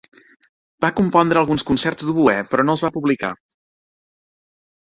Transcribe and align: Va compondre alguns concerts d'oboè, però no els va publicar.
Va 0.85 0.89
compondre 0.99 1.41
alguns 1.43 1.65
concerts 1.71 2.07
d'oboè, 2.07 2.35
però 2.55 2.65
no 2.67 2.75
els 2.77 2.85
va 2.87 2.93
publicar. 2.97 3.33